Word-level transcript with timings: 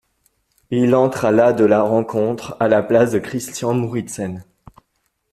Il 0.71 0.95
entre 0.95 1.25
à 1.25 1.31
la 1.31 1.53
de 1.53 1.63
la 1.63 1.83
rencontre, 1.83 2.57
à 2.59 2.67
la 2.67 2.81
place 2.81 3.11
de 3.11 3.19
Christian 3.19 3.75
Mouritsen. 3.75 4.43